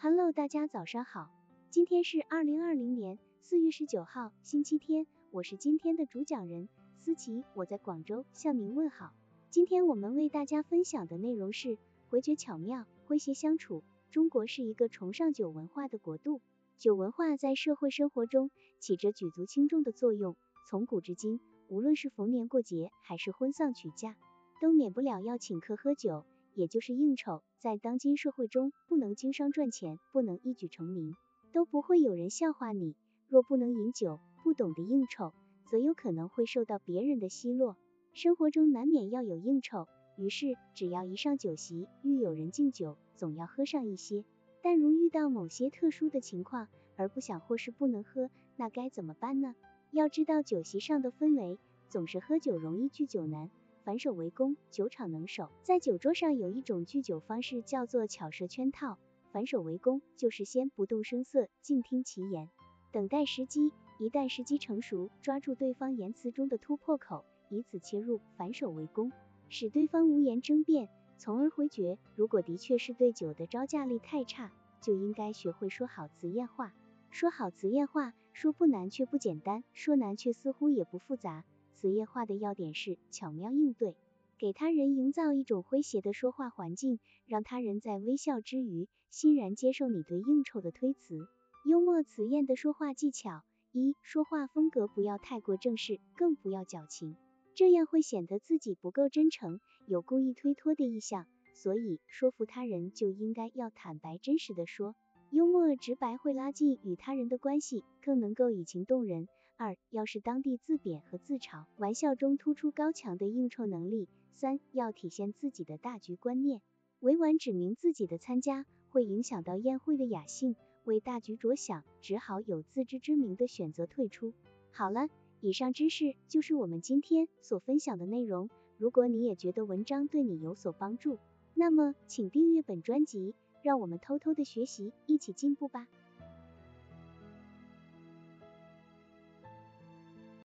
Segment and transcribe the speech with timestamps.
[0.00, 1.28] Hello，大家早上好，
[1.70, 6.68] 今天是二零二零年四月十九号，星期天，我是今天的主讲人
[7.00, 9.12] 思琪，我在广州向您问好。
[9.50, 11.78] 今天我们为大家分享的内容是
[12.10, 13.82] 回绝巧妙，诙谐相处。
[14.12, 16.40] 中国是一个崇尚酒文化的国度，
[16.78, 20.36] 酒文化在社会生活中起着举足轻重的作用。
[20.68, 24.14] 从古至今，无论是逢年过节还是婚丧娶嫁，
[24.60, 26.24] 都免不了要请客喝酒，
[26.58, 27.44] 也就是应酬。
[27.60, 31.14] 在当今社会中，不能经商赚钱，不能一举成名，
[31.52, 32.96] 都不会有人笑话你。
[33.28, 35.32] 若不能饮酒，不懂得应酬，
[35.70, 37.76] 则有可能会受到别人的奚落。
[38.12, 39.86] 生活中难免要有应酬。
[40.16, 44.24] 于是，只要一上酒席，遇有人敬酒，总要喝上一些。
[44.60, 46.66] 但如遇到某些特殊的情况，
[46.96, 49.54] 而不想或是不能喝，那该怎么办呢？
[49.92, 51.56] 要知道酒席上的氛围，
[51.88, 53.48] 总是喝酒容易聚酒难，
[53.88, 55.48] 反手为攻，酒场能守。
[55.62, 58.98] 在酒桌上有一种聚酒方式，叫做巧设圈套。
[59.32, 62.50] 反手为攻，就是先不动声色，静听其言，
[62.92, 63.72] 等待时机。
[63.98, 69.10] 一旦时机成熟，抓住对方言辞中的突破口，以此切入，反手为攻。
[69.48, 71.98] 使对方无言争辩，从而回绝。
[72.14, 76.74] 如果的确是对酒的招架力太差，就应该学会说好辞宴话。
[77.10, 81.46] 说好辞宴话，说不难却不简单，说难却似乎也不复杂。
[81.80, 83.94] 辞宴话的要点是巧妙应对，
[84.36, 91.28] 给他人营造一种诙谐的说话环境，让他人在微笑之余，欣然接受你对应酬的推辞。
[91.64, 97.14] 幽默辞宴的说话技巧：一、说话风格不要太过正式，更不要矫情。
[97.54, 104.96] 这样会显得自己不够真诚，有故意推脱的意向，所以说服他人就应该要坦白真实的说。
[105.30, 109.28] 幽默直白会拉近与他人的关系，更能够以情动人。
[109.58, 114.08] 二，要是当地自贬和自嘲，玩笑中突出高强的应酬能力。
[114.32, 116.62] 三，要体现自己的大局观念，
[117.00, 124.32] 委婉指明自己的参加会影响到宴会的雅兴，为大局着想，只好有自知之明的选择退出。
[124.70, 125.08] 好了。
[125.40, 128.50] 以上知识就是我们今天所分享的内容。
[128.76, 131.20] 如果你也觉得文章对你有所帮助，
[131.54, 135.86] 那么请订阅本专辑，让我们偷偷的学习，一起进步吧。